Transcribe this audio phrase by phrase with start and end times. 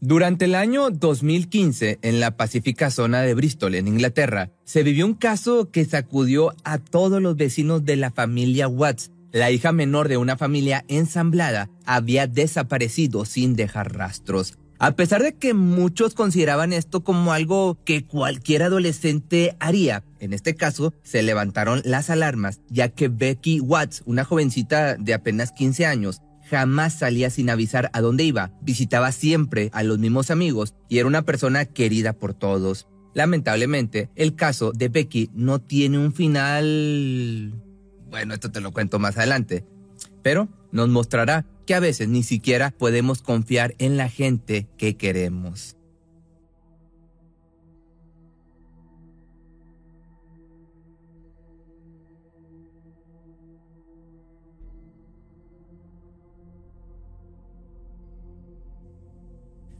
[0.00, 5.14] Durante el año 2015, en la pacífica zona de Bristol, en Inglaterra, se vivió un
[5.14, 9.12] caso que sacudió a todos los vecinos de la familia Watts.
[9.32, 14.58] La hija menor de una familia ensamblada había desaparecido sin dejar rastros.
[14.78, 20.54] A pesar de que muchos consideraban esto como algo que cualquier adolescente haría, en este
[20.54, 26.20] caso se levantaron las alarmas, ya que Becky Watts, una jovencita de apenas 15 años,
[26.48, 31.08] jamás salía sin avisar a dónde iba, visitaba siempre a los mismos amigos y era
[31.08, 32.88] una persona querida por todos.
[33.14, 37.54] Lamentablemente, el caso de Becky no tiene un final...
[38.10, 39.64] Bueno, esto te lo cuento más adelante,
[40.22, 45.76] pero nos mostrará que a veces ni siquiera podemos confiar en la gente que queremos.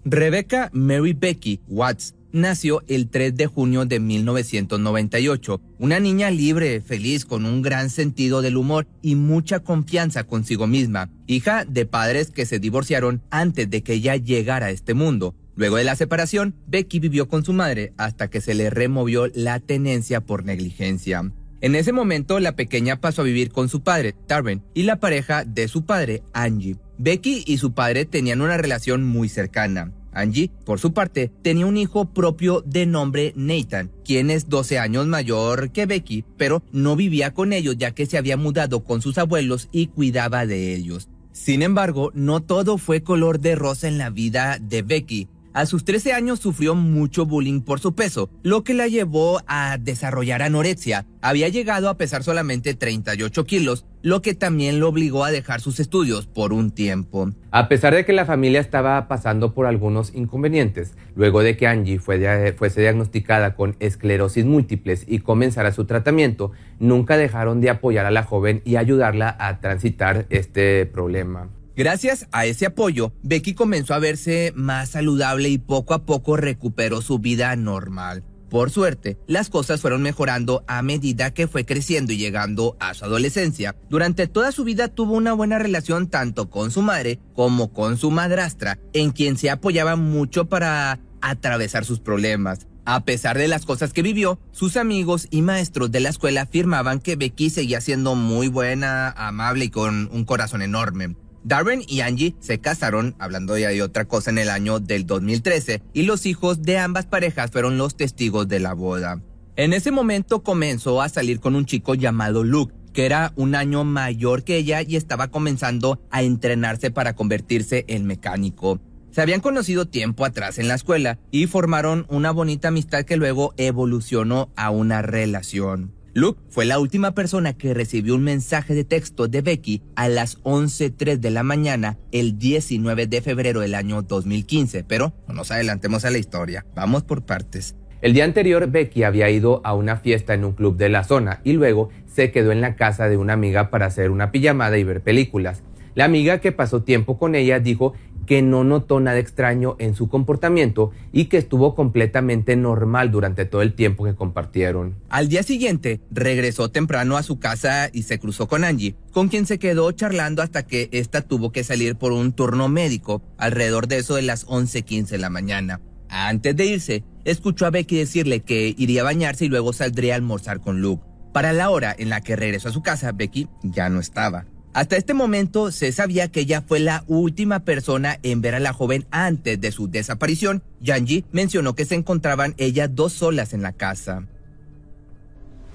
[0.07, 7.25] Rebecca Mary Becky Watts nació el 3 de junio de 1998, una niña libre, feliz,
[7.25, 12.45] con un gran sentido del humor y mucha confianza consigo misma, hija de padres que
[12.45, 15.35] se divorciaron antes de que ella llegara a este mundo.
[15.57, 19.59] Luego de la separación, Becky vivió con su madre hasta que se le removió la
[19.59, 21.33] tenencia por negligencia.
[21.63, 25.45] En ese momento, la pequeña pasó a vivir con su padre, Darren, y la pareja
[25.45, 26.77] de su padre, Angie.
[26.99, 29.93] Becky y su padre tenían una relación muy cercana.
[30.13, 35.07] Angie, por su parte, tenía un hijo propio de nombre Nathan, quien es 12 años
[35.07, 39.19] mayor que Becky, pero no vivía con ellos ya que se había mudado con sus
[39.19, 41.09] abuelos y cuidaba de ellos.
[41.33, 45.29] Sin embargo, no todo fue color de rosa en la vida de Becky.
[45.57, 49.79] A sus 13 años sufrió mucho bullying por su peso, lo que la llevó a
[49.79, 51.07] desarrollar anorexia.
[51.23, 55.79] Había llegado a pesar solamente 38 kilos, lo que también lo obligó a dejar sus
[55.79, 57.31] estudios por un tiempo.
[57.53, 62.01] A pesar de que la familia estaba pasando por algunos inconvenientes, luego de que Angie
[62.01, 66.51] fuese diagnosticada con esclerosis múltiples y comenzara su tratamiento,
[66.81, 71.49] nunca dejaron de apoyar a la joven y ayudarla a transitar este problema.
[71.77, 77.03] Gracias a ese apoyo, Becky comenzó a verse más saludable y poco a poco recuperó
[77.03, 78.23] su vida normal.
[78.49, 83.05] Por suerte, las cosas fueron mejorando a medida que fue creciendo y llegando a su
[83.05, 83.75] adolescencia.
[83.91, 88.13] Durante toda su vida tuvo una buena relación tanto con su madre como con su
[88.13, 92.69] madrastra, en quien se apoyaba mucho para atravesar sus problemas.
[92.85, 97.01] A pesar de las cosas que vivió, sus amigos y maestros de la escuela afirmaban
[97.01, 101.17] que Becky seguía siendo muy buena, amable y con un corazón enorme.
[101.45, 105.83] Darren y Angie se casaron, hablando ya de otra cosa, en el año del 2013,
[105.93, 109.21] y los hijos de ambas parejas fueron los testigos de la boda.
[109.57, 113.85] En ese momento comenzó a salir con un chico llamado Luke, que era un año
[113.85, 118.81] mayor que ella y estaba comenzando a entrenarse para convertirse en mecánico.
[119.11, 123.55] Se habían conocido tiempo atrás en la escuela y formaron una bonita amistad que luego
[123.59, 125.94] evolucionó a una relación.
[126.17, 130.41] Luke fue la última persona que recibió un mensaje de texto de Becky a las
[130.45, 136.05] 11.03 de la mañana el 19 de febrero del año 2015, pero no nos adelantemos
[136.05, 137.75] a la historia, vamos por partes.
[138.01, 141.41] El día anterior Becky había ido a una fiesta en un club de la zona
[141.43, 144.85] y luego se quedó en la casa de una amiga para hacer una pijamada y
[144.85, 145.65] ver películas.
[145.97, 147.95] La amiga que pasó tiempo con ella dijo
[148.27, 153.63] que no notó nada extraño en su comportamiento y que estuvo completamente normal durante todo
[153.63, 154.95] el tiempo que compartieron.
[155.09, 159.47] Al día siguiente, regresó temprano a su casa y se cruzó con Angie, con quien
[159.47, 163.99] se quedó charlando hasta que ésta tuvo que salir por un turno médico alrededor de
[163.99, 165.81] eso de las 11.15 de la mañana.
[166.09, 170.17] Antes de irse, escuchó a Becky decirle que iría a bañarse y luego saldría a
[170.17, 171.03] almorzar con Luke.
[171.33, 174.47] Para la hora en la que regresó a su casa, Becky ya no estaba.
[174.75, 178.73] Hasta este momento se sabía que ella fue la última persona en ver a la
[178.73, 180.65] joven antes de su desaparición.
[180.81, 184.25] Yanji mencionó que se encontraban ellas dos solas en la casa.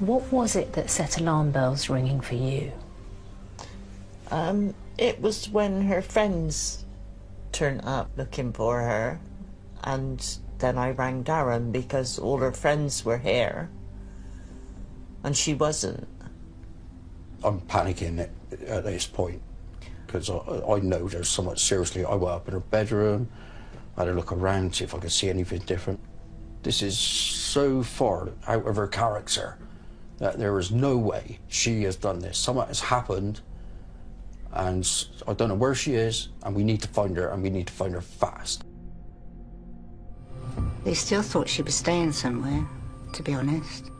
[0.01, 2.71] What was it that set alarm bells ringing for you?
[4.31, 6.85] Um, it was when her friends
[7.53, 9.17] turned up looking for her,
[9.85, 10.19] and
[10.59, 13.69] then I rang Darren because all her friends were here,
[15.23, 16.05] and she wasn't.
[17.43, 18.19] I'm panicking
[18.67, 19.41] at, this point
[20.05, 22.03] because I, I know there's something seriously.
[22.03, 23.29] I went up in her bedroom.
[23.95, 25.99] I had a look around, to see if I could see anything different.
[26.63, 29.57] This is so far out of her character
[30.17, 32.37] that there is no way she has done this.
[32.37, 33.41] Something has happened,
[34.51, 34.89] and
[35.27, 37.67] I don't know where she is, and we need to find her, and we need
[37.67, 38.63] to find her fast.
[40.83, 42.65] They still thought she was staying somewhere,
[43.13, 43.91] to be honest.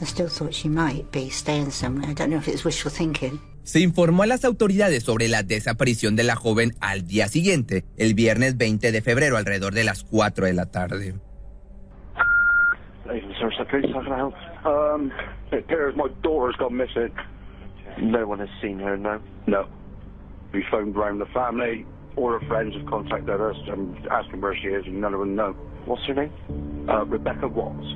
[0.00, 2.08] I still thought she might be staying somewhere.
[2.08, 3.38] I don't know if it's wishful thinking.
[3.64, 8.14] Se informó a las autoridades sobre la desaparición de la joven al día siguiente, el
[8.14, 11.14] viernes 20 de febrero, alrededor de las 4 de la tarde.
[14.64, 15.10] Um,
[15.52, 17.12] it appears my daughter's gone missing.
[17.98, 19.20] No one has seen her, no?
[19.46, 19.66] No.
[20.52, 21.86] We phoned around the family.
[22.16, 25.54] All her friends have contacted us and where she is, and none of them know.
[25.86, 26.32] What's her name?
[26.88, 27.86] Uh, Rebecca Watts.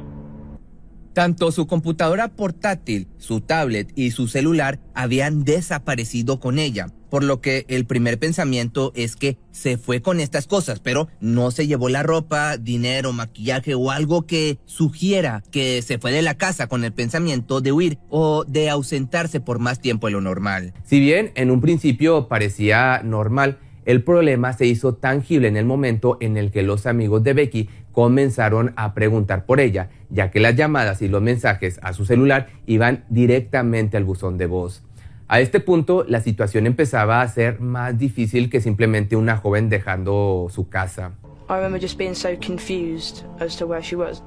[1.14, 7.40] Tanto su computadora portátil, su tablet y su celular habían desaparecido con ella, por lo
[7.40, 11.88] que el primer pensamiento es que se fue con estas cosas, pero no se llevó
[11.88, 16.82] la ropa, dinero, maquillaje o algo que sugiera que se fue de la casa con
[16.82, 20.74] el pensamiento de huir o de ausentarse por más tiempo de lo normal.
[20.82, 26.16] Si bien en un principio parecía normal, el problema se hizo tangible en el momento
[26.20, 30.56] en el que los amigos de Becky comenzaron a preguntar por ella, ya que las
[30.56, 34.82] llamadas y los mensajes a su celular iban directamente al buzón de voz.
[35.28, 40.48] A este punto, la situación empezaba a ser más difícil que simplemente una joven dejando
[40.50, 41.12] su casa.
[41.48, 44.22] I remember just being so confused as to where she was.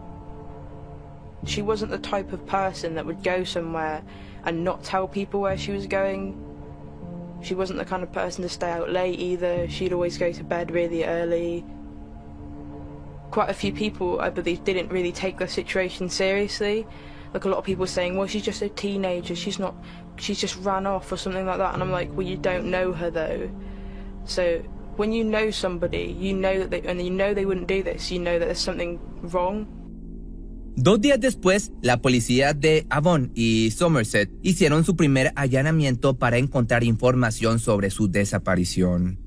[1.46, 4.02] She wasn't the type of person that would go somewhere
[4.46, 6.36] and not tell people where she was going.
[7.42, 9.70] She wasn't the kind of person to stay out late either.
[9.70, 11.64] She'd always go to bed really early.
[13.32, 16.88] Quite a few people, I believe, didn't really take the situation seriously.
[17.34, 19.76] Like a lot of people saying, well, she's just a teenager, she's not,
[20.16, 21.74] she's just ran off or something like that.
[21.74, 23.50] And I'm like, well, you don't know her though.
[24.26, 24.64] So
[24.96, 28.12] when you know somebody, you know that they, and you know they wouldn't do this,
[28.12, 29.68] you know that there's something wrong.
[30.80, 36.84] Dos días después, la policía de Avon y Somerset hicieron su primer allanamiento para encontrar
[36.84, 39.18] información sobre su desaparición.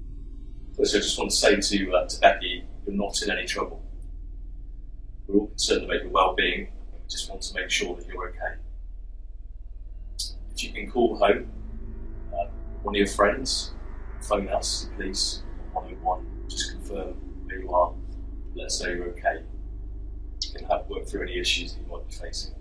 [0.76, 3.82] So I just want to say to, uh, to Becky, you're not in any trouble.
[5.31, 6.69] We're all concerned about your well-being.
[6.93, 8.55] We just want to make sure that you're okay.
[10.53, 11.49] If you can call home,
[12.32, 12.47] uh,
[12.82, 13.73] one of your friends,
[14.23, 15.43] phone us, police,
[15.73, 17.15] 101, just confirm
[17.47, 17.93] where you are,
[18.56, 19.44] let us know you're okay.
[20.43, 22.55] You can help work through any issues that you might be facing.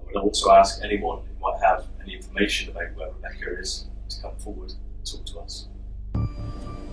[0.00, 4.22] I would also ask anyone who might have any information about where Rebecca is to
[4.22, 5.66] come forward and talk to us.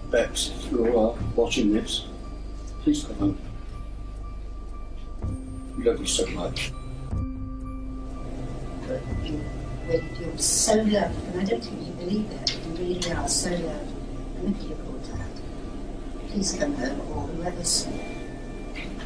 [0.10, 2.08] Bex, if you're uh, watching this,
[2.82, 3.51] please come home.
[5.84, 6.72] Love you so much.
[9.90, 12.58] You're so loved, and I don't think you believe it.
[12.68, 13.92] You really are so loved.
[14.38, 16.30] Remember your called Dad.
[16.30, 17.88] Please come home, or whoever's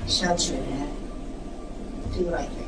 [0.06, 0.88] sheltering here.
[2.14, 2.66] Do right thing.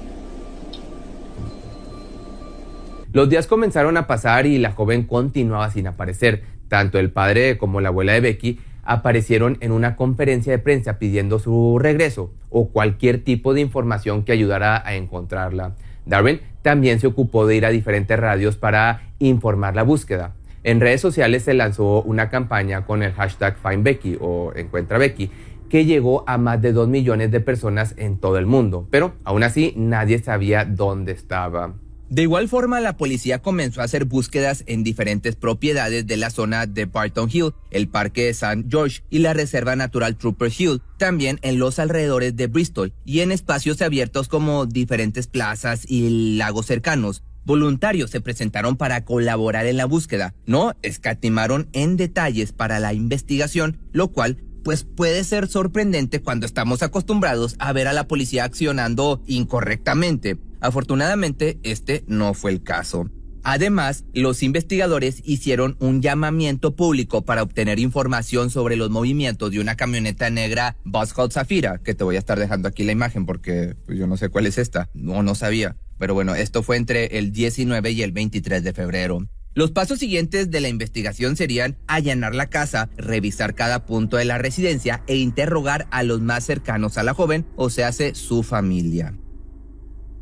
[3.11, 6.43] Los días comenzaron a pasar y la joven continuaba sin aparecer.
[6.69, 11.39] Tanto el padre como la abuela de Becky aparecieron en una conferencia de prensa pidiendo
[11.39, 15.75] su regreso o cualquier tipo de información que ayudara a encontrarla.
[16.05, 20.33] Darwin también se ocupó de ir a diferentes radios para informar la búsqueda.
[20.63, 25.31] En redes sociales se lanzó una campaña con el hashtag FindBecky o Encuentra Becky,
[25.69, 29.43] que llegó a más de 2 millones de personas en todo el mundo, pero aún
[29.43, 31.75] así nadie sabía dónde estaba.
[32.09, 36.65] De igual forma, la policía comenzó a hacer búsquedas en diferentes propiedades de la zona
[36.65, 38.63] de Barton Hill, el parque de St.
[38.69, 43.33] George y la reserva natural Trooper Hill, también en los alrededores de Bristol y en
[43.33, 47.23] espacios abiertos como diferentes plazas y lagos cercanos.
[47.43, 53.79] Voluntarios se presentaron para colaborar en la búsqueda, no escatimaron en detalles para la investigación,
[53.91, 59.21] lo cual pues puede ser sorprendente cuando estamos acostumbrados a ver a la policía accionando
[59.25, 60.37] incorrectamente.
[60.61, 63.09] Afortunadamente, este no fue el caso.
[63.49, 69.75] Además, los investigadores hicieron un llamamiento público para obtener información sobre los movimientos de una
[69.75, 73.97] camioneta negra Vauxhall Zafira, que te voy a estar dejando aquí la imagen porque pues,
[73.97, 75.77] yo no sé cuál es esta, no, no sabía.
[75.97, 79.25] Pero bueno, esto fue entre el 19 y el 23 de febrero.
[79.53, 84.37] Los pasos siguientes de la investigación serían allanar la casa, revisar cada punto de la
[84.37, 89.15] residencia e interrogar a los más cercanos a la joven, o sea, su familia.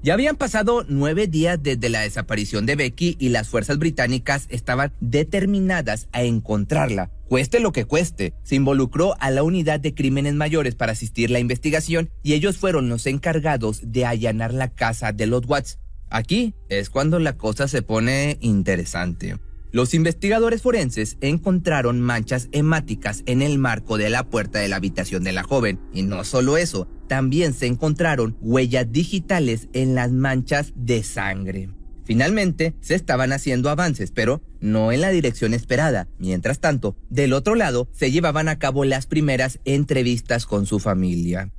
[0.06, 4.94] Ya habían pasado nueve días desde la desaparición de Becky y las fuerzas británicas estaban
[5.00, 8.36] determinadas a encontrarla, cueste lo que cueste.
[8.44, 12.88] Se involucró a la unidad de crímenes mayores para asistir la investigación y ellos fueron
[12.88, 15.80] los encargados de allanar la casa de los Watts.
[16.12, 19.40] Aquí es cuando la cosa se pone interesante.
[19.72, 25.24] Los investigadores forenses encontraron manchas hemáticas en el marco de la puerta de la habitación
[25.24, 25.82] de la joven.
[25.94, 31.70] Y no solo eso, también se encontraron huellas digitales en las manchas de sangre.
[32.04, 36.08] Finalmente, se estaban haciendo avances, pero no en la dirección esperada.
[36.20, 41.52] Mientras tanto, del otro lado, se llevaban a cabo las primeras entrevistas con su familia.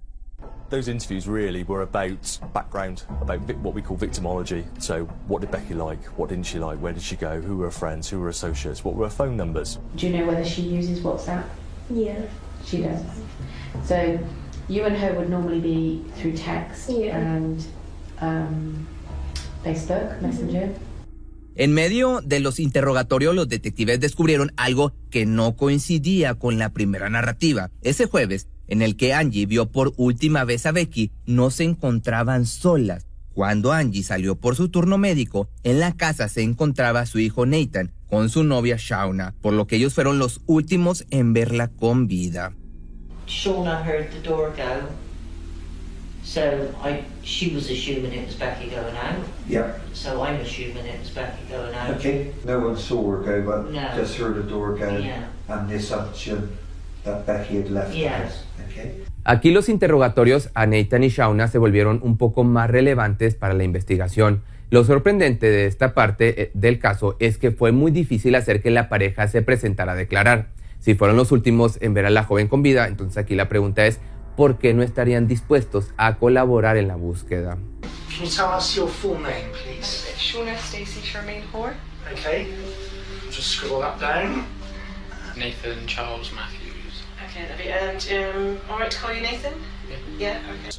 [0.68, 4.64] those interviews really were about background, about what we call victimology.
[4.82, 6.02] So, what did Becky like?
[6.18, 6.78] What didn't she like?
[6.78, 7.40] Where did she go?
[7.40, 8.08] Who were her friends?
[8.08, 8.84] Who were her associates?
[8.84, 9.78] What were her phone numbers?
[9.94, 11.44] Do you know whether she uses WhatsApp?
[11.90, 12.22] Yeah.
[12.64, 13.00] She does.
[13.84, 14.18] So,
[14.68, 17.16] you and her would normally be through text Yeah.
[17.16, 17.64] and
[18.20, 18.86] um,
[19.64, 20.70] Facebook, Messenger.
[21.58, 27.08] En medio de los interrogatorios, los detectives descubrieron algo que no coincidía con la primera
[27.08, 27.70] narrativa.
[27.82, 32.44] Ese jueves, en el que Angie vio por última vez a Becky, no se encontraban
[32.44, 33.06] solas.
[33.32, 37.92] Cuando Angie salió por su turno médico, en la casa se encontraba su hijo Nathan
[38.08, 42.52] con su novia Shauna, por lo que ellos fueron los últimos en verla con vida.
[43.26, 44.82] Shauna heard the door go,
[46.22, 49.24] so I she was assuming it was Becky going out.
[49.48, 49.72] Yeah.
[49.92, 51.96] So I'm assuming it was Becky going out.
[51.96, 52.32] Okay.
[52.44, 53.80] No one saw her go, but No.
[53.96, 55.28] just heard the door go, Yeah.
[55.48, 56.50] and the assumption
[57.04, 58.44] that Becky had left house.
[58.70, 59.04] Okay.
[59.24, 63.64] Aquí los interrogatorios a Nathan y Shauna se volvieron un poco más relevantes para la
[63.64, 64.42] investigación.
[64.70, 68.70] Lo sorprendente de esta parte eh, del caso es que fue muy difícil hacer que
[68.70, 70.48] la pareja se presentara a declarar.
[70.80, 73.86] Si fueron los últimos en ver a la joven con vida, entonces aquí la pregunta
[73.86, 74.00] es,
[74.36, 77.58] ¿por qué no estarían dispuestos a colaborar en la búsqueda?
[78.08, 80.06] Can you tell us your full name, please?
[80.16, 81.74] Shauna Stacey Charmaine Hoare.
[82.12, 82.46] Okay.
[83.30, 84.46] Just scribble that down.
[85.36, 87.02] Nathan Charles Matthews.
[87.28, 87.68] Okay, lovely.
[87.68, 89.52] And um, all right to call you Nathan?
[90.18, 90.40] Yeah.
[90.50, 90.78] Okay.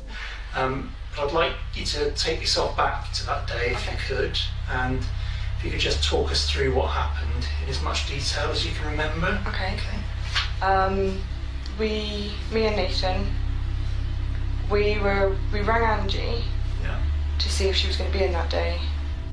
[0.56, 4.40] Um, but I'd like you to take yourself back to that day if you could,
[4.72, 5.00] and
[5.58, 8.72] if you could just talk us through what happened in as much detail as you
[8.74, 9.40] can remember.
[9.48, 9.74] Okay.
[10.62, 11.20] Um,
[11.80, 13.26] we, me and Nathan,
[14.72, 16.44] we were we rang Angie
[16.84, 16.98] Yeah.
[17.40, 18.78] to see if she was going to be in that day.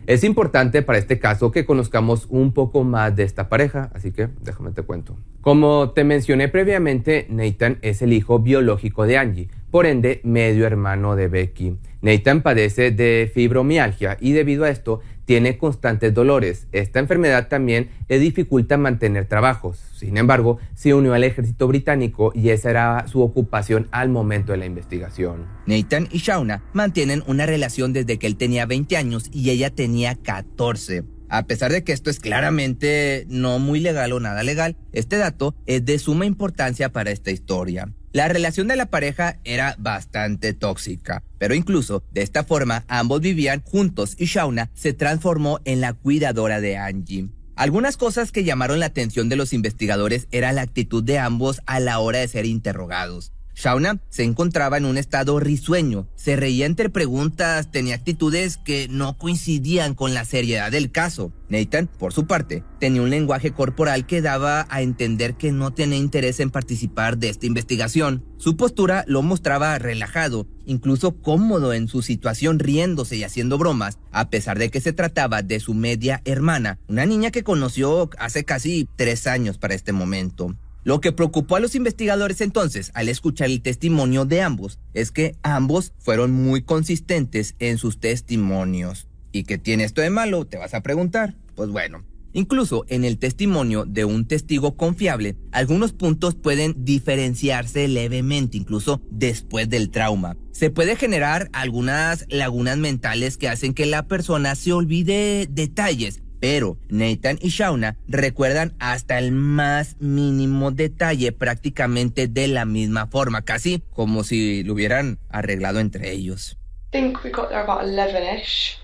[0.06, 4.28] Es importante para este caso que conozcamos un poco más de esta pareja, así que
[4.42, 5.16] déjame te cuento.
[5.40, 11.16] Como te mencioné previamente, Nathan es el hijo biológico de Angie, por ende medio hermano
[11.16, 11.78] de Becky.
[12.02, 16.66] Nathan padece de fibromialgia y debido a esto tiene constantes dolores.
[16.72, 19.78] Esta enfermedad también le dificulta mantener trabajos.
[19.94, 24.58] Sin embargo, se unió al ejército británico y esa era su ocupación al momento de
[24.58, 25.46] la investigación.
[25.66, 30.14] Nathan y Shauna mantienen una relación desde que él tenía 20 años y ella tenía
[30.14, 31.04] 14.
[31.28, 35.54] A pesar de que esto es claramente no muy legal o nada legal, este dato
[35.66, 37.88] es de suma importancia para esta historia.
[38.14, 43.60] La relación de la pareja era bastante tóxica, pero incluso de esta forma ambos vivían
[43.64, 47.30] juntos y Shauna se transformó en la cuidadora de Angie.
[47.56, 51.80] Algunas cosas que llamaron la atención de los investigadores era la actitud de ambos a
[51.80, 53.32] la hora de ser interrogados.
[53.54, 59.16] Shauna se encontraba en un estado risueño, se reía entre preguntas, tenía actitudes que no
[59.16, 61.32] coincidían con la seriedad del caso.
[61.48, 65.98] Nathan, por su parte, tenía un lenguaje corporal que daba a entender que no tenía
[65.98, 68.24] interés en participar de esta investigación.
[68.38, 74.30] Su postura lo mostraba relajado, incluso cómodo en su situación riéndose y haciendo bromas, a
[74.30, 78.88] pesar de que se trataba de su media hermana, una niña que conoció hace casi
[78.96, 80.56] tres años para este momento.
[80.84, 85.34] Lo que preocupó a los investigadores entonces al escuchar el testimonio de ambos es que
[85.42, 89.08] ambos fueron muy consistentes en sus testimonios.
[89.32, 90.44] ¿Y qué tiene esto de malo?
[90.44, 91.36] Te vas a preguntar.
[91.54, 98.58] Pues bueno, incluso en el testimonio de un testigo confiable, algunos puntos pueden diferenciarse levemente,
[98.58, 100.36] incluso después del trauma.
[100.52, 106.76] Se puede generar algunas lagunas mentales que hacen que la persona se olvide detalles pero
[106.90, 113.82] Nathan y Shauna recuerdan hasta el más mínimo detalle prácticamente de la misma forma, casi
[113.94, 116.58] como si lo hubieran arreglado entre ellos.
[116.92, 118.76] I think we got there about 11ish.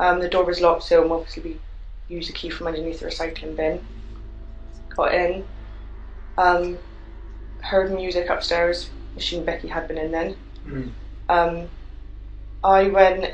[0.00, 3.56] Um, the door was locked, so obviously we used a key from underneath the recycling
[3.56, 3.80] bin.
[4.94, 5.44] Got in.
[6.36, 6.76] Um,
[7.62, 8.90] heard music upstairs.
[9.16, 10.36] Assumed Becky had been in then.
[10.66, 10.90] Mm.
[11.30, 11.70] Um,
[12.62, 13.32] I went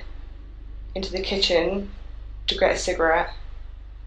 [0.95, 1.91] into the kitchen
[2.47, 3.33] to get a cigarette.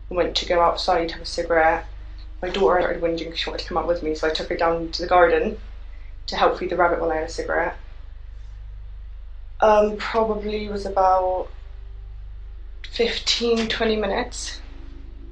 [0.10, 1.86] I went to go outside to have a cigarette.
[2.42, 4.50] My daughter started whinging because she wanted to come up with me, so I took
[4.50, 5.58] her down to the garden
[6.28, 7.76] to help feed the rabbit while I had a cigarette.
[9.62, 11.50] Um, probably was about
[12.92, 14.62] 15, 20 minutes.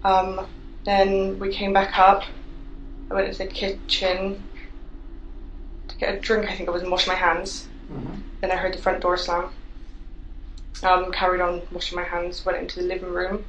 [0.04, 0.48] Um,
[0.84, 2.24] then we came back up.
[3.10, 4.44] I went into the kitchen
[5.88, 7.68] to get a drink, I think I was, and wash my hands.
[8.42, 9.50] Then I heard the front door slam.
[10.84, 13.46] Um, carried on washing my hands, went into the living room.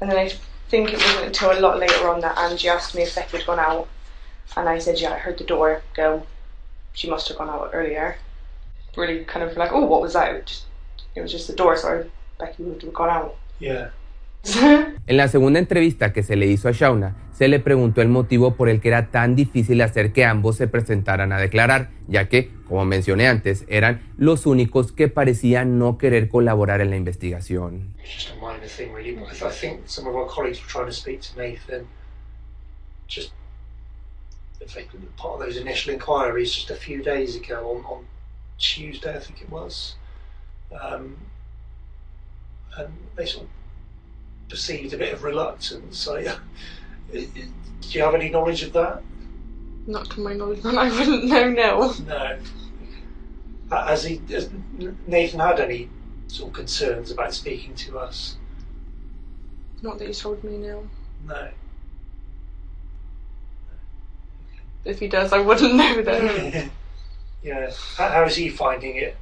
[0.00, 0.32] And then I
[0.68, 3.46] think it wasn't until a lot later on that Angie asked me if Becky had
[3.46, 3.88] gone out.
[4.56, 6.26] And I said, yeah, I heard the door go.
[6.92, 8.16] She must have gone out earlier.
[8.96, 10.34] Really kind of like, oh, what was that?
[10.34, 10.64] It, just,
[11.14, 12.04] it was just the door, so
[12.38, 13.36] Becky would have gone out.
[13.58, 13.90] Yeah.
[15.06, 17.14] En la segunda entrevista que se le hizo a Shauna,
[17.48, 21.32] le preguntó el motivo por el que era tan difícil hacer que ambos se presentaran
[21.32, 26.80] a declarar, ya que, como mencioné antes, eran los únicos que parecían no querer colaborar
[26.80, 27.94] en la investigación.
[35.16, 38.06] Part of those initial inquiries just a few days ago on, on
[38.58, 39.96] Tuesday, I think it was.
[40.70, 41.16] Um,
[42.78, 43.50] and they sort of
[44.48, 45.98] perceived a bit of reluctance.
[45.98, 46.38] So, yeah.
[47.12, 49.02] Do you have any knowledge of that?
[49.86, 51.94] Not to my knowledge, and I wouldn't know now.
[52.06, 52.38] No.
[53.70, 54.20] Has he?
[54.30, 54.50] Has
[55.06, 55.88] Nathan had any
[56.28, 58.36] sort of concerns about speaking to us?
[59.82, 60.82] Not that he's told me now.
[61.26, 61.48] No.
[64.84, 66.70] If he does, I wouldn't know then.
[67.42, 67.70] yeah.
[67.96, 69.16] How, how is he finding it?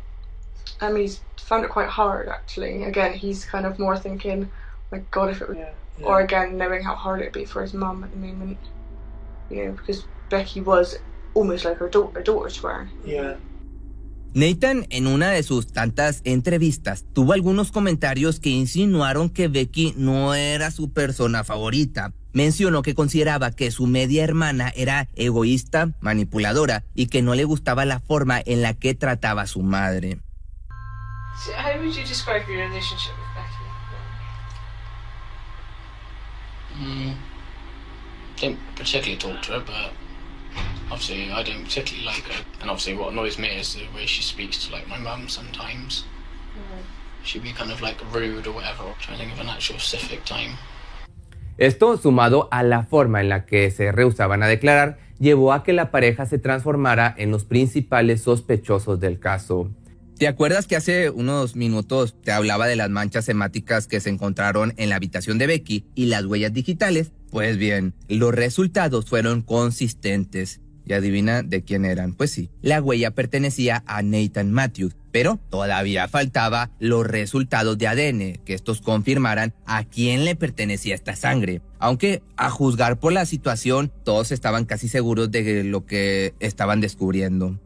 [0.81, 2.85] um, he's found it quite hard actually.
[2.85, 4.51] Again, he's kind of more thinking,
[4.91, 5.59] my God, if it was,
[6.03, 8.59] or again, knowing how hard it'd be for his mum at the moment.
[9.51, 10.99] You know, because Becky was
[11.35, 12.89] almost like her, da- her daughter to her.
[13.05, 13.37] Yeah.
[14.33, 20.35] Nathan, en una de sus tantas entrevistas, tuvo algunos comentarios que insinuaron que Becky no
[20.35, 22.13] era su persona favorita.
[22.33, 27.85] Mencionó que consideraba que su media hermana era egoísta, manipuladora y que no le gustaba
[27.85, 30.21] la forma en la que trataba a su madre.
[31.45, 33.61] So how would you describe your relationship with Becky?
[36.81, 37.15] Mm,
[38.41, 39.93] don't particularly talk to her, but
[40.91, 42.45] obviously I don't particularly like her.
[42.61, 46.05] And obviously what annoys me is the way she speaks to like my mum sometimes.
[47.23, 48.85] She'd be kind of like rude or whatever.
[48.85, 50.57] I'm trying to think of an actual specific time.
[51.59, 55.75] Esto, sumado a la forma en la que se rehusaban a declarar, llevó a que
[55.75, 59.69] la pareja se transformara en los principales sospechosos del caso.
[60.21, 64.75] ¿Te acuerdas que hace unos minutos te hablaba de las manchas semáticas que se encontraron
[64.77, 67.11] en la habitación de Becky y las huellas digitales?
[67.31, 70.61] Pues bien, los resultados fueron consistentes.
[70.85, 72.13] ¿Y adivina de quién eran?
[72.13, 78.45] Pues sí, la huella pertenecía a Nathan Matthews, pero todavía faltaba los resultados de ADN,
[78.45, 81.63] que estos confirmaran a quién le pertenecía esta sangre.
[81.79, 87.59] Aunque, a juzgar por la situación, todos estaban casi seguros de lo que estaban descubriendo.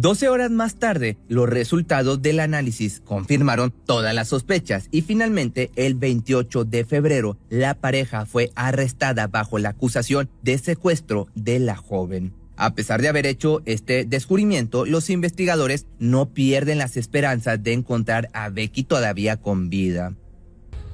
[0.00, 5.96] 12 horas más tarde, los resultados del análisis confirmaron todas las sospechas y finalmente, el
[5.96, 12.32] 28 de febrero, la pareja fue arrestada bajo la acusación de secuestro de la joven.
[12.56, 18.28] A pesar de haber hecho este descubrimiento, los investigadores no pierden las esperanzas de encontrar
[18.34, 20.14] a Becky todavía con vida.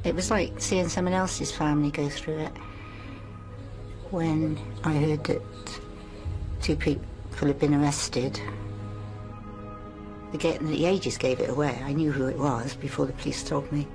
[0.07, 2.53] It was like seeing someone else's family go through it.
[4.11, 5.43] When I heard that
[6.63, 7.05] two people
[7.39, 8.41] had been arrested,
[10.35, 11.81] the, get, the ages gave it away.
[11.85, 13.87] I knew who it was before the police told me.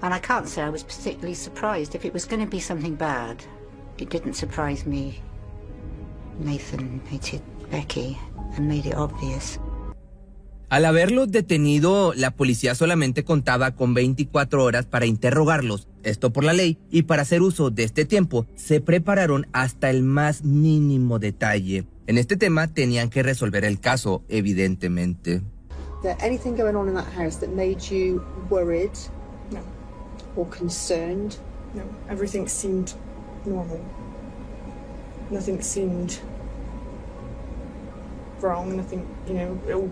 [0.00, 1.94] And I can't say I was particularly surprised.
[1.94, 3.44] If it was going to be something bad,
[3.98, 5.20] it didn't surprise me.
[6.38, 8.16] Nathan hated Becky
[8.56, 9.58] and made it obvious.
[10.70, 16.52] Al haberlos detenido, la policía solamente contaba con 24 horas para interrogarlos, esto por la
[16.52, 21.86] ley, y para hacer uso de este tiempo se prepararon hasta el más mínimo detalle.
[22.06, 25.42] En este tema tenían que resolver el caso, evidentemente.
[26.02, 28.96] there anything going on in that house that made you worried?
[29.50, 29.60] No.
[30.36, 31.36] Or concerned?
[31.74, 32.94] No, everything seemed
[33.44, 33.84] normal.
[35.30, 36.18] Nothing seemed
[38.40, 38.76] wrong.
[38.76, 39.90] Nothing, you know, it all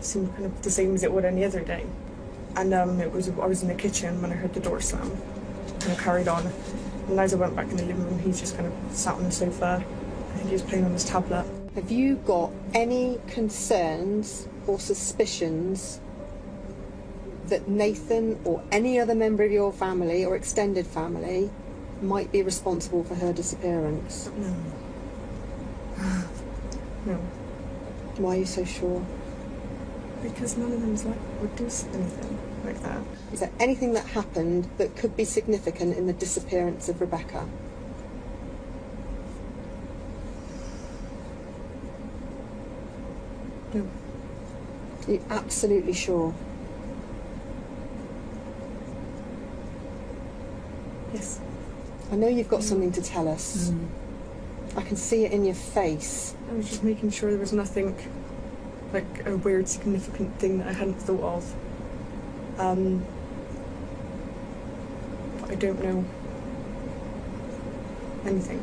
[0.00, 1.84] seemed kind of the same as it would any other day.
[2.56, 5.10] And um, it was I was in the kitchen when I heard the door slam,
[5.82, 6.50] and I carried on.
[7.08, 9.24] And as I went back in the living room, he's just kind of sat on
[9.24, 9.84] the sofa.
[9.84, 11.46] I think he was playing on his tablet.
[11.74, 16.00] Have you got any concerns or suspicions
[17.46, 21.50] that Nathan or any other member of your family or extended family
[22.02, 24.30] might be responsible for her disappearance?
[24.36, 24.56] No.
[27.06, 27.14] No.
[28.18, 29.02] Why are you so sure?
[30.22, 33.00] Because none of them's like would do anything like that.
[33.32, 37.46] Is there anything that happened that could be significant in the disappearance of Rebecca?
[43.72, 43.88] No.
[45.06, 46.34] Are you absolutely sure?
[51.14, 51.40] Yes.
[52.12, 53.70] I know you've got something to tell us.
[53.70, 53.88] Mm.
[54.76, 56.34] I can see it in your face.
[56.50, 57.96] I was just making sure there was nothing
[58.92, 61.44] like a weird, significant thing that I hadn't thought of.
[62.58, 63.02] Um,
[65.58, 66.04] don't know
[68.26, 68.60] anything.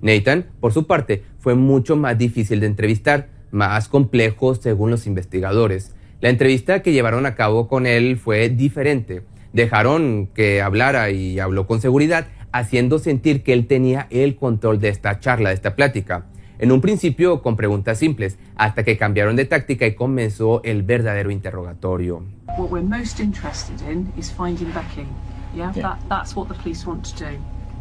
[0.00, 5.94] Nathan, por su parte, fue mucho más difícil de entrevistar, más complejo según los investigadores.
[6.20, 9.22] La entrevista que llevaron a cabo con él fue diferente.
[9.52, 14.88] Dejaron que hablara y habló con seguridad, haciendo sentir que él tenía el control de
[14.88, 16.26] esta charla, de esta plática.
[16.62, 21.32] En un principio con preguntas simples, hasta que cambiaron de táctica y comenzó el verdadero
[21.32, 22.22] interrogatorio.
[22.56, 25.08] What we're most interested in is finding Becky.
[25.56, 25.82] Yeah, Yeah.
[25.82, 27.30] That, that's what the police want to do.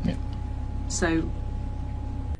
[0.03, 0.15] Yeah.
[0.87, 1.07] So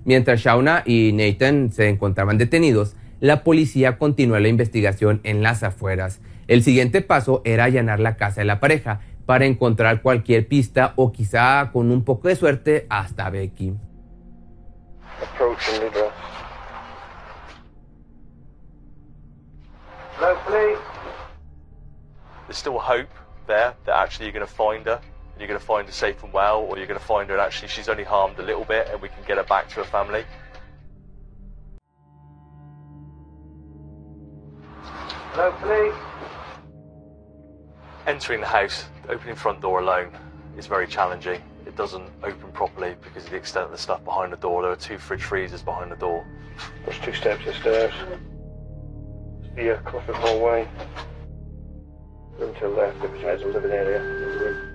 [0.04, 6.21] Mientras Shauna y Nathan se encontraban detenidos, la policía continuó la investigación en las afueras.
[6.47, 11.12] El siguiente paso era allanar la casa de la pareja para encontrar cualquier pista o
[11.12, 13.75] quizá con un poco de suerte hasta Becky.
[15.21, 16.21] Approaching the
[20.24, 20.78] Hello, police.
[22.46, 23.10] There's still hope
[23.48, 25.02] there that actually you're going to find her.
[25.02, 27.36] and You're going to find her safe and well, or you're going to find her
[27.36, 29.78] and actually she's only harmed a little bit and we can get her back to
[29.78, 30.24] her family.
[35.34, 35.96] Hello, police.
[38.06, 40.16] Entering the house, opening front door alone
[40.56, 41.42] is very challenging.
[41.66, 44.62] It doesn't open properly because of the extent of the stuff behind the door.
[44.62, 46.24] There are two fridge freezers behind the door.
[46.86, 47.48] There's two steps
[49.58, 50.08] of stairs.
[50.08, 50.68] The hallway.
[52.38, 54.68] Room to the left, which has a living area.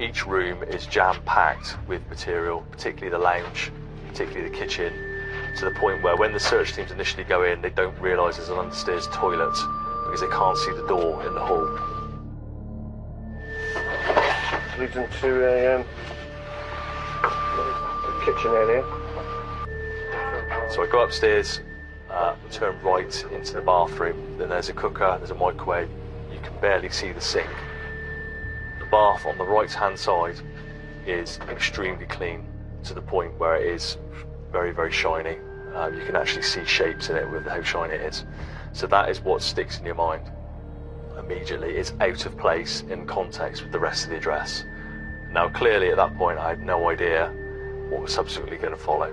[0.00, 3.70] Each room is jam-packed with material, particularly the lounge,
[4.08, 4.92] particularly the kitchen,
[5.58, 8.48] to the point where when the search teams initially go in, they don't realise there's
[8.48, 9.54] an understairs toilet
[10.04, 11.68] because they can't see the door in the hall.
[14.78, 15.84] Leads into a um,
[17.22, 18.82] a kitchen area.
[20.72, 21.60] So I go upstairs,
[22.10, 24.38] uh, turn right into the bathroom.
[24.38, 25.88] Then there's a cooker, there's a microwave.
[26.32, 27.50] You can barely see the sink.
[28.78, 30.40] The bath on the right hand side
[31.06, 32.44] is extremely clean
[32.84, 33.96] to the point where it is
[34.50, 35.36] very, very shiny.
[35.74, 38.24] Um, you can actually see shapes in it with how shiny it is.
[38.72, 40.30] So that is what sticks in your mind
[41.18, 41.76] immediately.
[41.76, 44.64] It's out of place in context with the rest of the address.
[45.32, 47.28] Now, clearly, at that point, I had no idea
[47.88, 49.12] what was subsequently going to follow.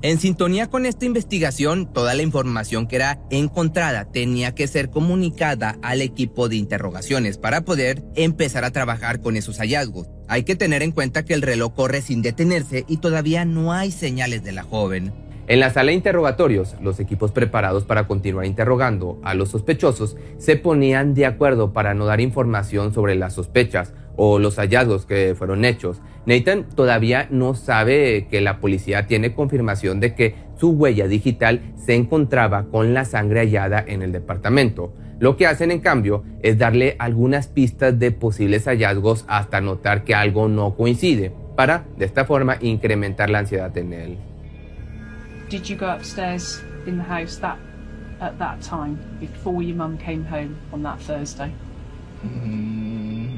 [0.00, 5.76] En sintonía con esta investigación, toda la información que era encontrada tenía que ser comunicada
[5.82, 10.08] al equipo de interrogaciones para poder empezar a trabajar con esos hallazgos.
[10.28, 13.90] Hay que tener en cuenta que el reloj corre sin detenerse y todavía no hay
[13.90, 15.12] señales de la joven.
[15.48, 20.56] En la sala de interrogatorios, los equipos preparados para continuar interrogando a los sospechosos se
[20.56, 25.64] ponían de acuerdo para no dar información sobre las sospechas o los hallazgos que fueron
[25.64, 26.02] hechos.
[26.26, 31.94] Nathan todavía no sabe que la policía tiene confirmación de que su huella digital se
[31.94, 34.92] encontraba con la sangre hallada en el departamento.
[35.18, 40.14] Lo que hacen en cambio es darle algunas pistas de posibles hallazgos hasta notar que
[40.14, 44.18] algo no coincide, para de esta forma incrementar la ansiedad en él.
[45.48, 47.58] did you go upstairs in the house that
[48.20, 51.52] at that time before your mum came home on that Thursday?
[52.24, 52.87] Mm,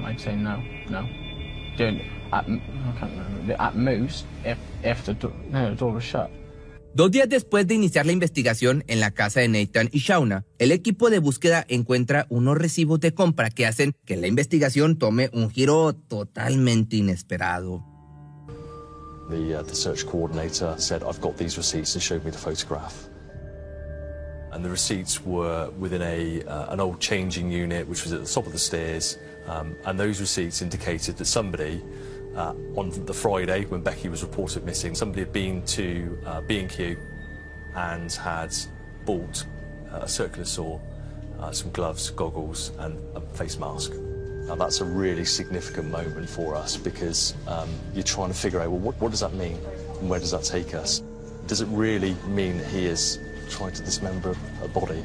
[0.04, 1.06] I'd say no, no.
[1.76, 3.56] Dude, at, m- I can't remember.
[3.58, 6.30] At most, if if the door, no, the door was shut.
[6.92, 10.72] Dos días después de iniciar la investigación en la casa de Nathan y Shauna, el
[10.72, 15.50] equipo de búsqueda encuentra unos recibos de compra que hacen que la investigación tome un
[15.50, 17.84] giro totalmente inesperado.
[19.30, 23.08] The, uh, the search coordinator said, I've got these receipts and showed me the photograph.
[24.52, 28.28] And the receipts were within a, uh, an old changing unit, which was at the
[28.28, 29.16] top of the stairs.
[29.50, 31.82] Um, and those receipts indicated that somebody,
[32.36, 36.96] uh, on the Friday when Becky was reported missing, somebody had been to uh, B&Q
[37.74, 38.54] and had
[39.04, 39.44] bought
[39.92, 40.78] uh, a circular saw,
[41.40, 43.92] uh, some gloves, goggles, and a face mask.
[44.46, 48.70] Now that's a really significant moment for us because um, you're trying to figure out,
[48.70, 49.58] well, what, what does that mean?
[49.98, 51.02] And where does that take us?
[51.48, 55.04] Does it really mean that he is trying to dismember a body?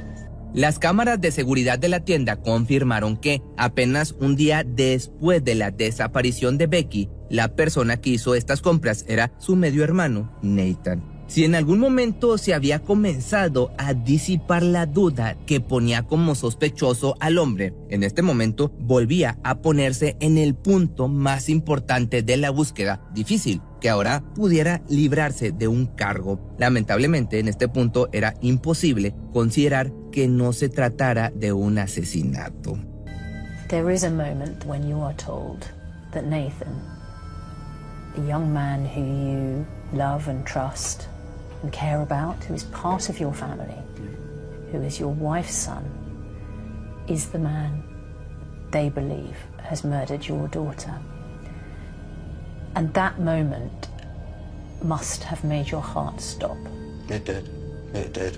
[0.56, 5.70] Las cámaras de seguridad de la tienda confirmaron que apenas un día después de la
[5.70, 11.04] desaparición de Becky, la persona que hizo estas compras era su medio hermano, Nathan.
[11.28, 17.18] Si en algún momento se había comenzado a disipar la duda que ponía como sospechoso
[17.20, 22.50] al hombre, en este momento volvía a ponerse en el punto más importante de la
[22.50, 26.40] búsqueda, difícil, que ahora pudiera librarse de un cargo.
[26.58, 32.80] Lamentablemente en este punto era imposible considerar que no se tratara de un asesinato.
[33.68, 35.68] There is a moment when you are told
[36.14, 36.82] that Nathan,
[38.16, 41.08] the young man who you love and trust
[41.62, 43.78] and care about, who is part of your family,
[44.72, 45.84] who is your wife's son,
[47.08, 47.84] is the man
[48.72, 51.00] they believe has murdered your daughter.
[52.76, 53.88] And that moment
[54.84, 56.58] must have made your heart stop.
[57.10, 57.50] It did.
[57.94, 58.38] It did.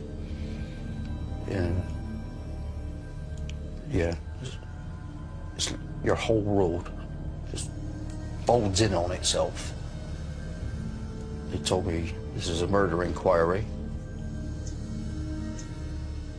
[1.50, 1.72] Yeah.
[3.90, 4.16] Yeah.
[4.42, 4.58] It's,
[5.56, 5.74] it's
[6.04, 6.90] your whole world
[7.52, 7.72] just
[8.46, 9.74] folds in on itself.
[11.50, 13.66] They told me this is a murder inquiry.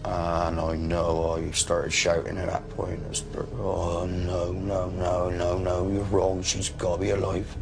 [0.05, 3.01] And I know I started shouting at that point.
[3.11, 6.43] I started, oh, no, no, no, no, no, you're wrong.
[6.43, 7.55] She's got to be alive.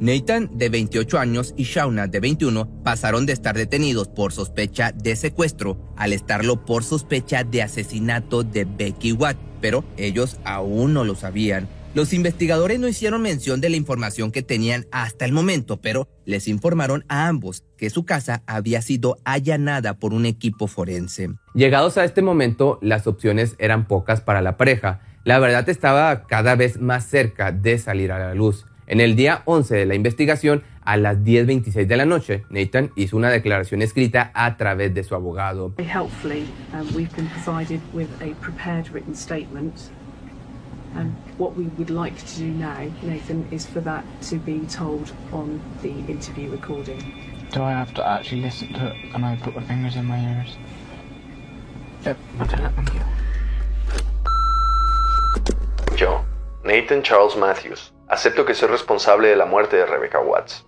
[0.00, 5.16] Nathan, de 28 años, y Shauna, de 21, pasaron de estar detenidos por sospecha de
[5.16, 11.16] secuestro al estarlo por sospecha de asesinato de Becky Watt, pero ellos aún no lo
[11.16, 11.68] sabían.
[11.94, 16.46] Los investigadores no hicieron mención de la información que tenían hasta el momento, pero les
[16.46, 21.30] informaron a ambos que su casa había sido allanada por un equipo forense.
[21.54, 25.00] Llegados a este momento, las opciones eran pocas para la pareja.
[25.24, 28.66] La verdad estaba cada vez más cerca de salir a la luz.
[28.90, 33.18] En el día 11 de la investigación, a las 10.26 de la noche, Nathan hizo
[33.18, 35.74] una declaración escrita a través de su abogado.
[35.76, 39.90] Helpfully, um, we've been provided with a prepared written statement.
[40.96, 45.12] And what we would like to do now, Nathan, is for that to be told
[45.34, 47.12] on the interview recording.
[47.52, 50.18] Do I have to actually listen to it and I put my fingers in my
[50.18, 50.56] ears?
[52.06, 53.00] Yep, thank you.
[55.98, 56.24] Yo,
[56.64, 60.64] Nathan Charles Matthews, acepto que soy responsable de la muerte de Rebecca Watts.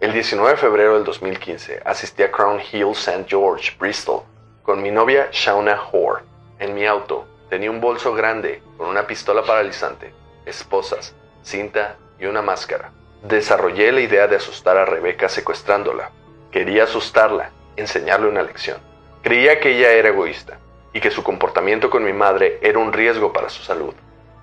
[0.00, 3.24] El 19 de febrero del 2015 asistí a Crown Hill St.
[3.26, 4.22] George, Bristol,
[4.62, 6.24] con mi novia Shauna Hoare.
[6.58, 10.12] En mi auto tenía un bolso grande con una pistola paralizante,
[10.44, 12.92] esposas, cinta y una máscara.
[13.22, 16.10] Desarrollé la idea de asustar a Rebecca secuestrándola.
[16.52, 18.78] Quería asustarla, enseñarle una lección.
[19.22, 20.58] Creía que ella era egoísta
[20.92, 23.94] y que su comportamiento con mi madre era un riesgo para su salud.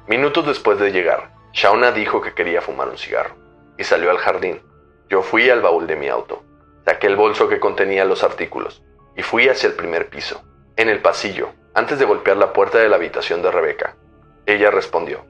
[0.07, 3.33] Minutos después de llegar, Shauna dijo que quería fumar un cigarro
[3.77, 4.61] y salió al jardín.
[5.07, 6.43] Yo fui al baúl de mi auto,
[6.83, 8.83] saqué el bolso que contenía los artículos
[9.15, 10.43] y fui hacia el primer piso.
[10.75, 13.95] En el pasillo, antes de golpear la puerta de la habitación de Rebeca,
[14.45, 15.25] ella respondió,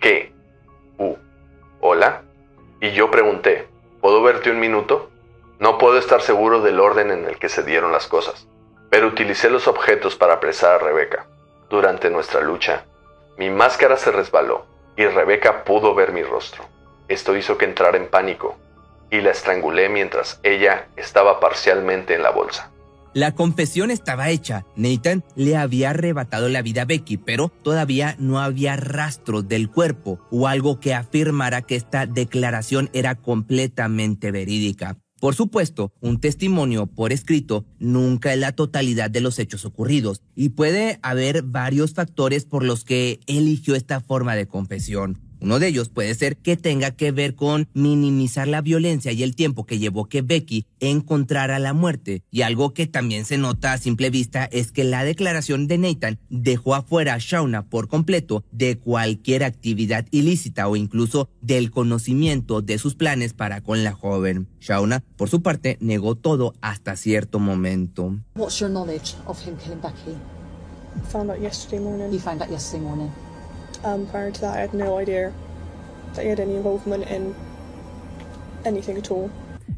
[0.00, 0.34] ¿Qué?
[0.98, 1.14] Uh,
[1.80, 2.22] ¿hola?
[2.80, 3.68] Y yo pregunté,
[4.00, 5.10] ¿puedo verte un minuto?
[5.60, 8.48] No puedo estar seguro del orden en el que se dieron las cosas,
[8.90, 11.28] pero utilicé los objetos para apresar a Rebeca.
[11.70, 12.86] Durante nuestra lucha,
[13.38, 16.64] mi máscara se resbaló y Rebeca pudo ver mi rostro.
[17.08, 18.56] Esto hizo que entrara en pánico
[19.10, 22.70] y la estrangulé mientras ella estaba parcialmente en la bolsa.
[23.14, 24.64] La confesión estaba hecha.
[24.74, 30.18] Nathan le había arrebatado la vida a Becky, pero todavía no había rastro del cuerpo
[30.30, 34.96] o algo que afirmara que esta declaración era completamente verídica.
[35.22, 40.48] Por supuesto, un testimonio por escrito nunca es la totalidad de los hechos ocurridos y
[40.48, 45.20] puede haber varios factores por los que eligió esta forma de confesión.
[45.42, 49.34] Uno de ellos puede ser que tenga que ver con minimizar la violencia y el
[49.34, 52.22] tiempo que llevó que Becky encontrara la muerte.
[52.30, 56.20] Y algo que también se nota a simple vista es que la declaración de Nathan
[56.30, 62.78] dejó afuera a Shauna por completo de cualquier actividad ilícita o incluso del conocimiento de
[62.78, 64.46] sus planes para con la joven.
[64.60, 68.16] Shauna, por su parte, negó todo hasta cierto momento.
[68.36, 70.16] What's your knowledge of him killing Becky?
[71.10, 72.12] Found out yesterday morning.
[72.12, 73.10] You found out yesterday morning.
[73.84, 75.32] Um, prior to that, I had no idea
[76.14, 77.34] that he had any involvement in
[78.64, 79.30] anything at all.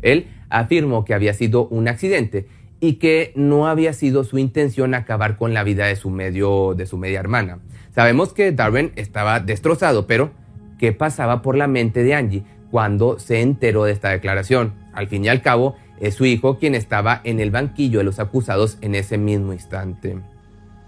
[0.02, 2.46] Él afirmó que había sido un accidente
[2.80, 6.86] y que no había sido su intención acabar con la vida de su medio de
[6.86, 7.60] su media hermana.
[7.94, 10.32] Sabemos que Darren estaba destrozado, pero
[10.78, 14.74] ¿qué pasaba por la mente de Angie cuando se enteró de esta declaración?
[14.92, 18.18] Al fin y al cabo, es su hijo quien estaba en el banquillo de los
[18.18, 20.18] acusados en ese mismo instante.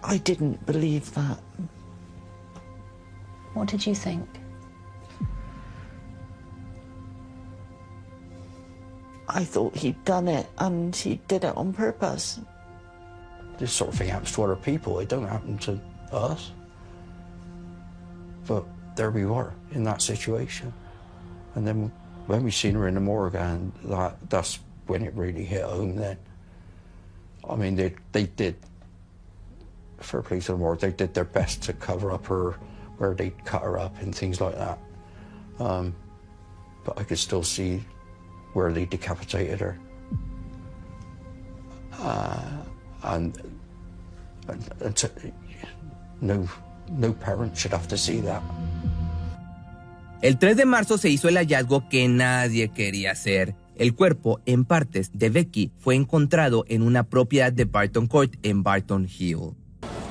[0.02, 1.38] I didn't believe that.
[3.56, 4.28] What did you think?
[9.30, 12.38] I thought he'd done it and he did it on purpose.
[13.56, 14.98] This sort of thing happens to other people.
[15.00, 15.80] It don't happen to
[16.12, 16.50] us.
[18.46, 20.70] But there we were in that situation.
[21.54, 21.90] And then
[22.26, 25.96] when we seen her in the morgue, and that, that's when it really hit home
[25.96, 26.18] then.
[27.48, 28.56] I mean, they, they did,
[29.96, 32.56] for police and morgue, they did their best to cover up her,
[32.98, 34.78] where they cut her up and things like that.
[35.58, 35.94] Um,
[36.84, 37.82] but I could still see
[38.52, 39.78] where they decapitated her.
[41.98, 42.62] Uh,
[43.04, 43.40] and,
[44.48, 45.10] and, and to,
[46.20, 46.48] no,
[46.90, 48.42] no parent should have to see that.
[50.22, 53.54] El 3 de marzo se hizo el hallazgo que nadie quería hacer.
[53.76, 58.62] El cuerpo, en partes, de Becky fue encontrado en una propiedad de Barton Court en
[58.62, 59.54] Barton Hill.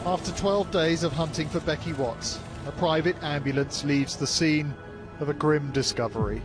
[0.06, 4.73] After 12 days of hunting for Becky Watts, a private ambulance leaves the scene
[5.19, 6.41] of a grim discovery.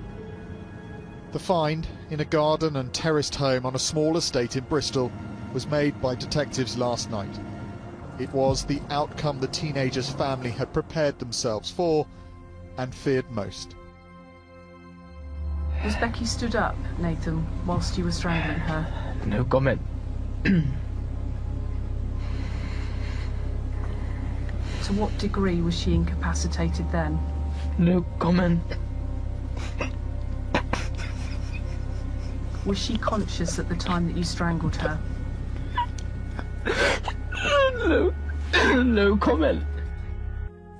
[1.32, 5.10] The find, in a garden and terraced home on a small estate in Bristol,
[5.52, 7.38] was made by detectives last night.
[8.18, 12.06] It was the outcome the teenager's family had prepared themselves for
[12.76, 13.74] and feared most.
[15.84, 19.14] Was Becky stood up, Nathan, whilst you were strangling her?
[19.24, 19.80] No comment.
[24.90, 27.16] To what degree was she incapacitated then?
[27.78, 28.60] No comment.
[32.66, 34.98] Was she conscious at the time that you strangled her?
[37.86, 38.12] No,
[38.82, 39.62] no comment.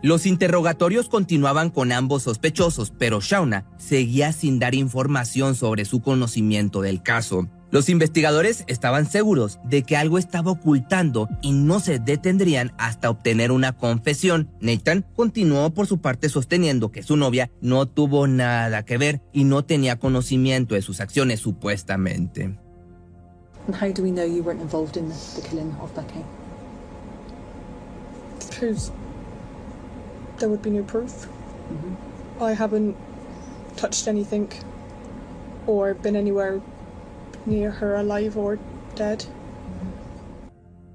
[0.03, 6.83] Los interrogatorios continuaban con ambos sospechosos, pero Shauna seguía sin dar información sobre su conocimiento
[6.83, 7.47] del caso.
[7.71, 13.53] Los investigadores estaban seguros de que algo estaba ocultando y no se detendrían hasta obtener
[13.53, 14.51] una confesión.
[14.61, 19.45] Nathan continuó por su parte sosteniendo que su novia no tuvo nada que ver y
[19.45, 22.59] no tenía conocimiento de sus acciones supuestamente.
[23.69, 26.25] How do we know you weren't involved in the, killing of Becky?
[28.51, 28.91] Because
[30.39, 31.29] there would be no proof.
[32.41, 32.97] I haven't
[33.77, 34.49] touched anything
[35.69, 36.61] or been anywhere
[37.47, 38.59] near her alive or
[38.97, 39.25] dead.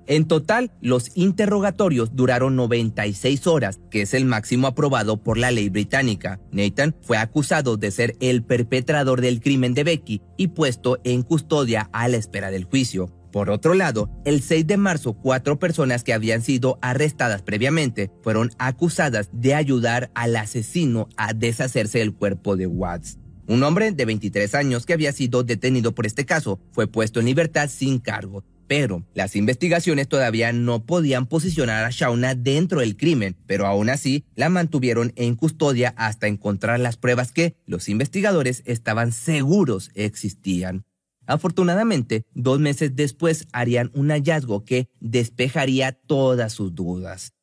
[0.07, 5.69] En total, los interrogatorios duraron 96 horas, que es el máximo aprobado por la ley
[5.69, 6.39] británica.
[6.51, 11.89] Nathan fue acusado de ser el perpetrador del crimen de Becky y puesto en custodia
[11.91, 13.11] a la espera del juicio.
[13.31, 18.51] Por otro lado, el 6 de marzo, cuatro personas que habían sido arrestadas previamente fueron
[18.59, 23.17] acusadas de ayudar al asesino a deshacerse del cuerpo de Watts.
[23.47, 27.27] Un hombre de 23 años que había sido detenido por este caso fue puesto en
[27.27, 33.35] libertad sin cargo, pero las investigaciones todavía no podían posicionar a Shauna dentro del crimen,
[33.45, 39.11] pero aún así la mantuvieron en custodia hasta encontrar las pruebas que los investigadores estaban
[39.11, 40.83] seguros existían.
[41.27, 47.34] Afortunadamente, dos meses después harían un hallazgo que despejaría todas sus dudas.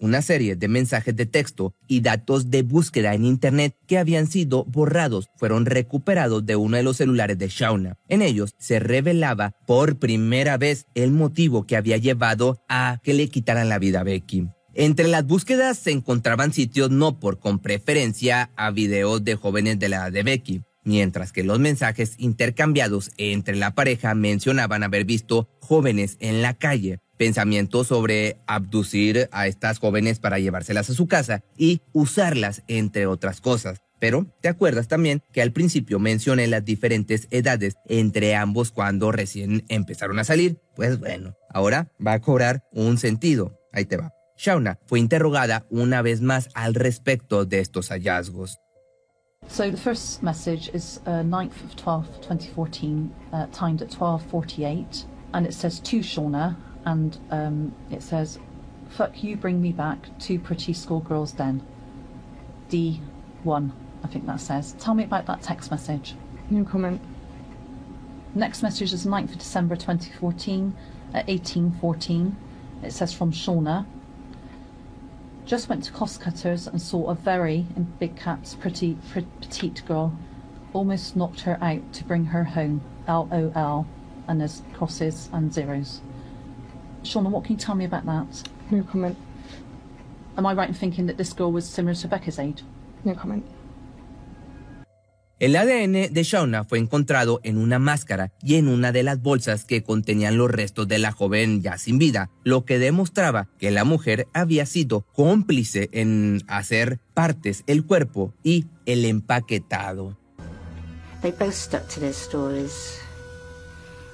[0.00, 4.64] Una serie de mensajes de texto y datos de búsqueda en Internet que habían sido
[4.64, 7.96] borrados fueron recuperados de uno de los celulares de Shauna.
[8.08, 13.28] En ellos se revelaba por primera vez el motivo que había llevado a que le
[13.28, 14.48] quitaran la vida a Becky.
[14.74, 19.88] Entre las búsquedas se encontraban sitios no por con preferencia a videos de jóvenes de
[19.88, 25.48] la edad de Becky, mientras que los mensajes intercambiados entre la pareja mencionaban haber visto
[25.60, 31.42] jóvenes en la calle, pensamientos sobre abducir a estas jóvenes para llevárselas a su casa
[31.56, 33.80] y usarlas, entre otras cosas.
[33.98, 39.64] Pero, ¿te acuerdas también que al principio mencioné las diferentes edades entre ambos cuando recién
[39.68, 40.58] empezaron a salir?
[40.76, 43.58] Pues bueno, ahora va a cobrar un sentido.
[43.72, 44.12] Ahí te va.
[44.36, 48.58] Shauna fue interrogada una vez más al respecto de estos hallazgos.
[49.48, 55.46] So the first message is uh, 9th of 12th, 2014, uh, timed at 12.48, and
[55.46, 58.38] it says to Shauna, and um, it says,
[58.90, 61.62] fuck you, bring me back, two pretty schoolgirls then.
[62.70, 64.74] D1, I think that says.
[64.78, 66.14] Tell me about that text message.
[66.50, 67.00] No comment.
[68.34, 70.74] Next message is 9th of December 2014
[71.14, 72.34] at 18.14.
[72.82, 73.86] It says from Shauna.
[75.46, 79.82] Just went to cost cutters and saw a very, in big caps, pretty, pretty petite
[79.86, 80.16] girl.
[80.72, 82.82] Almost knocked her out to bring her home.
[83.06, 83.86] LOL.
[84.26, 86.00] And there's crosses and zeros.
[87.04, 88.48] Shauna, what can you tell me about that?
[88.70, 89.16] No comment.
[90.36, 92.64] Am I right in thinking that this girl was similar to Becca's age?
[93.04, 93.44] No comment.
[95.40, 99.64] El ADN de Shauna fue encontrado en una máscara y en una de las bolsas
[99.64, 103.84] que contenían los restos de la joven ya sin vida, lo que demostraba que la
[103.84, 110.16] mujer había sido cómplice en hacer partes el cuerpo y el empaquetado.
[111.20, 113.03] They both stuck to their stories.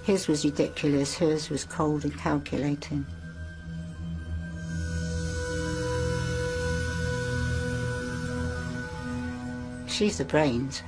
[0.06, 3.04] His was ridiculous, hers was cold and calculating.
[9.86, 10.82] She's the brains.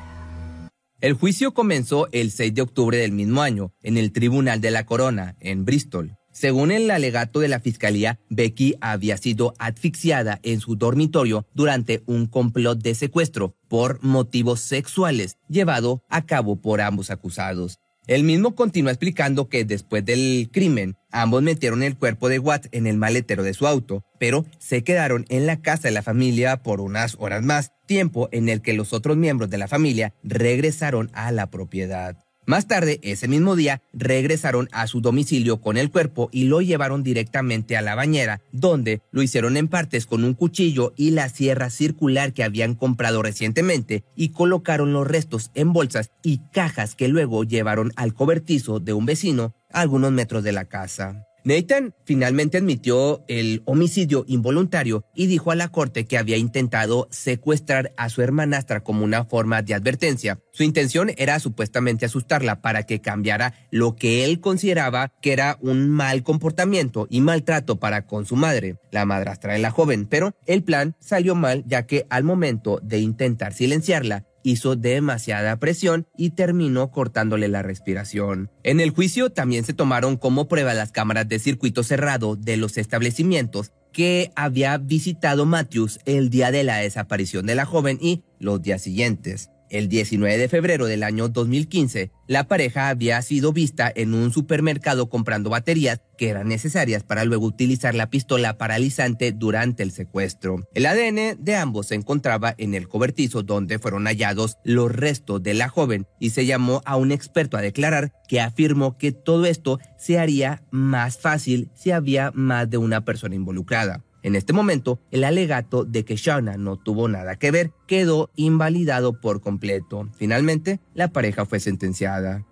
[1.00, 4.86] El juicio comenzó el 6 de octubre del mismo año en el Tribunal de la
[4.86, 6.16] Corona, en Bristol.
[6.30, 12.26] Según el alegato de la fiscalía, Becky había sido asfixiada en su dormitorio durante un
[12.26, 17.81] complot de secuestro por motivos sexuales llevado a cabo por ambos acusados.
[18.08, 22.88] El mismo continúa explicando que después del crimen, ambos metieron el cuerpo de Watts en
[22.88, 26.80] el maletero de su auto, pero se quedaron en la casa de la familia por
[26.80, 31.30] unas horas más, tiempo en el que los otros miembros de la familia regresaron a
[31.30, 32.16] la propiedad.
[32.44, 37.04] Más tarde, ese mismo día, regresaron a su domicilio con el cuerpo y lo llevaron
[37.04, 41.70] directamente a la bañera, donde lo hicieron en partes con un cuchillo y la sierra
[41.70, 47.44] circular que habían comprado recientemente y colocaron los restos en bolsas y cajas que luego
[47.44, 51.26] llevaron al cobertizo de un vecino algunos metros de la casa.
[51.44, 57.92] Nathan finalmente admitió el homicidio involuntario y dijo a la corte que había intentado secuestrar
[57.96, 60.38] a su hermanastra como una forma de advertencia.
[60.52, 65.88] Su intención era supuestamente asustarla para que cambiara lo que él consideraba que era un
[65.88, 70.62] mal comportamiento y maltrato para con su madre, la madrastra de la joven, pero el
[70.62, 76.90] plan salió mal ya que al momento de intentar silenciarla, hizo demasiada presión y terminó
[76.90, 78.50] cortándole la respiración.
[78.62, 82.78] En el juicio también se tomaron como prueba las cámaras de circuito cerrado de los
[82.78, 88.62] establecimientos que había visitado Matthews el día de la desaparición de la joven y los
[88.62, 89.50] días siguientes.
[89.72, 95.08] El 19 de febrero del año 2015, la pareja había sido vista en un supermercado
[95.08, 100.68] comprando baterías que eran necesarias para luego utilizar la pistola paralizante durante el secuestro.
[100.74, 105.54] El ADN de ambos se encontraba en el cobertizo donde fueron hallados los restos de
[105.54, 109.78] la joven y se llamó a un experto a declarar que afirmó que todo esto
[109.96, 114.04] se haría más fácil si había más de una persona involucrada.
[114.22, 119.20] En este momento, el alegato de que Shauna no tuvo nada que ver quedó invalidado
[119.20, 120.08] por completo.
[120.16, 122.44] Finalmente, la pareja fue sentenciada.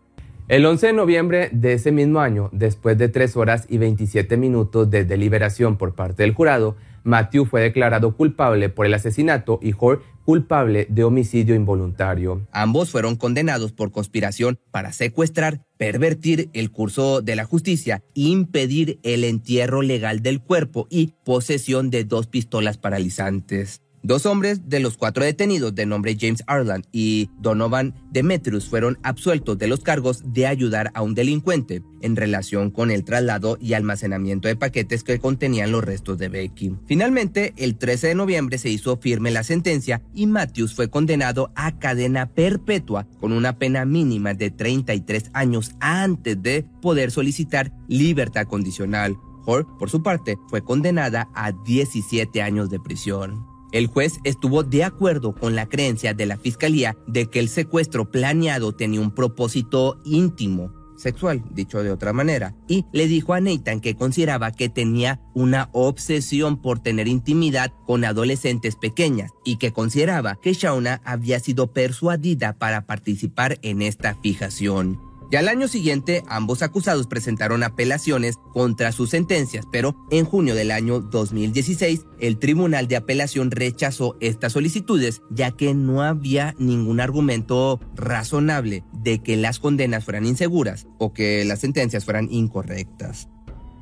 [0.49, 4.91] El 11 de noviembre de ese mismo año, después de 3 horas y 27 minutos
[4.91, 10.05] de deliberación por parte del jurado, Matthew fue declarado culpable por el asesinato y Jorge
[10.31, 12.47] culpable de homicidio involuntario.
[12.53, 19.25] Ambos fueron condenados por conspiración para secuestrar, pervertir el curso de la justicia, impedir el
[19.25, 23.83] entierro legal del cuerpo y posesión de dos pistolas paralizantes.
[24.03, 29.59] Dos hombres de los cuatro detenidos de nombre James Arland y Donovan Demetrius fueron absueltos
[29.59, 34.49] de los cargos de ayudar a un delincuente en relación con el traslado y almacenamiento
[34.49, 36.77] de paquetes que contenían los restos de Becky.
[36.87, 41.79] Finalmente, el 13 de noviembre se hizo firme la sentencia y Matthews fue condenado a
[41.79, 49.19] cadena perpetua con una pena mínima de 33 años antes de poder solicitar libertad condicional.
[49.45, 53.50] Hor, por su parte, fue condenada a 17 años de prisión.
[53.73, 58.11] El juez estuvo de acuerdo con la creencia de la fiscalía de que el secuestro
[58.11, 63.81] planeado tenía un propósito íntimo, sexual, dicho de otra manera, y le dijo a Nathan
[63.81, 70.39] que consideraba que tenía una obsesión por tener intimidad con adolescentes pequeñas y que consideraba
[70.41, 75.10] que Shauna había sido persuadida para participar en esta fijación.
[75.31, 80.73] Y al año siguiente, ambos acusados presentaron apelaciones contra sus sentencias, pero en junio del
[80.73, 87.79] año 2016, el Tribunal de Apelación rechazó estas solicitudes, ya que no había ningún argumento
[87.95, 93.29] razonable de que las condenas fueran inseguras o que las sentencias fueran incorrectas.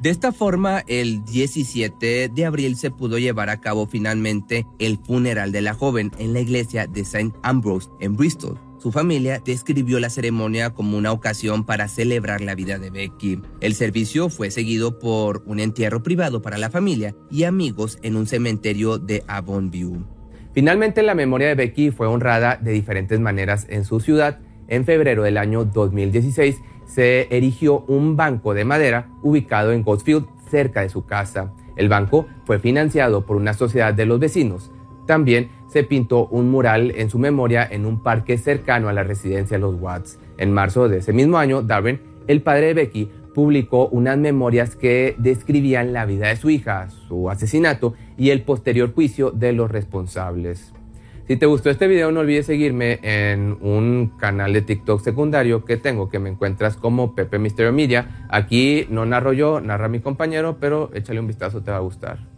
[0.02, 5.50] De esta forma, el 17 de abril se pudo llevar a cabo finalmente el funeral
[5.50, 7.32] de la joven en la iglesia de St.
[7.42, 8.67] Ambrose en Bristol.
[8.78, 13.40] Su familia describió la ceremonia como una ocasión para celebrar la vida de Becky.
[13.60, 18.28] El servicio fue seguido por un entierro privado para la familia y amigos en un
[18.28, 20.04] cementerio de Avonview.
[20.52, 24.38] Finalmente, la memoria de Becky fue honrada de diferentes maneras en su ciudad.
[24.68, 26.56] En febrero del año 2016
[26.86, 31.52] se erigió un banco de madera ubicado en Goldfield, cerca de su casa.
[31.76, 34.70] El banco fue financiado por una sociedad de los vecinos.
[35.06, 39.56] También se pintó un mural en su memoria en un parque cercano a la residencia
[39.56, 40.18] de los Watts.
[40.38, 45.14] En marzo de ese mismo año, Darwin, el padre de Becky, publicó unas memorias que
[45.18, 50.72] describían la vida de su hija, su asesinato y el posterior juicio de los responsables.
[51.28, 55.76] Si te gustó este video no olvides seguirme en un canal de TikTok secundario que
[55.76, 58.26] tengo que me encuentras como Pepe Misterio Media.
[58.30, 62.37] Aquí no narro yo, narra mi compañero, pero échale un vistazo, te va a gustar.